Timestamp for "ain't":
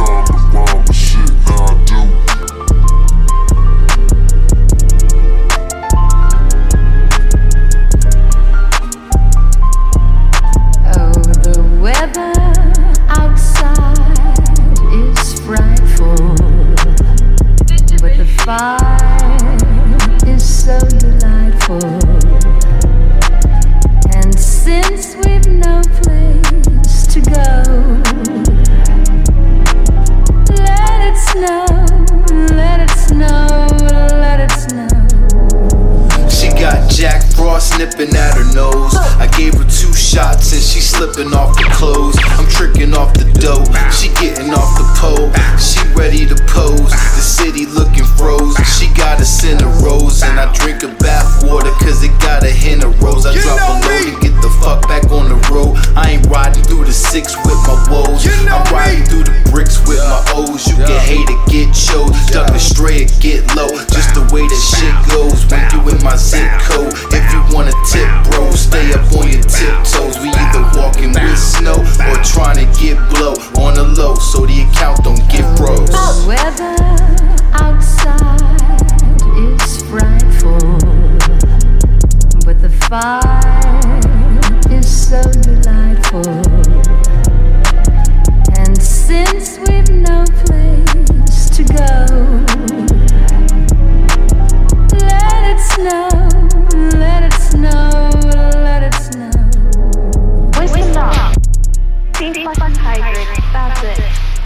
56.18-56.26